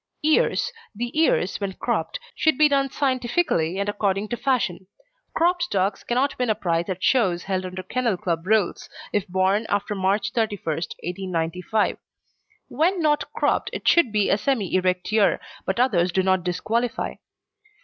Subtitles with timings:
[0.25, 4.87] EARS The ears, when cropped, should be done scientifically and according to fashion.
[5.35, 9.67] Cropped dogs cannot win a prize at shows held under Kennel Club rules, if born
[9.69, 11.99] after March 31st, 1895.
[12.67, 17.13] When not cropped, it should be a semi erect ear, but others do not disqualify.